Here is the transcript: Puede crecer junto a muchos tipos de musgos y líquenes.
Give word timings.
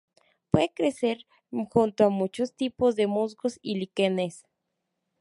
Puede 0.49 0.71
crecer 0.73 1.27
junto 1.69 2.05
a 2.05 2.09
muchos 2.09 2.55
tipos 2.55 2.95
de 2.95 3.05
musgos 3.05 3.59
y 3.61 3.75
líquenes. 3.77 4.47